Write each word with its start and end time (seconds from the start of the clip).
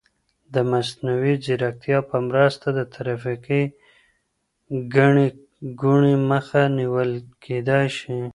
د 0.53 0.55
مصنوعي 0.71 1.35
ځیرکتیا 1.45 1.97
په 2.09 2.17
مرسته 2.29 2.67
د 2.73 2.79
ترافیکي 2.93 3.61
ګڼې 4.95 5.27
ګوڼې 5.81 6.15
مخه 6.29 6.61
نیول 6.77 7.11
کیدای 7.43 7.85
شي. 7.97 8.21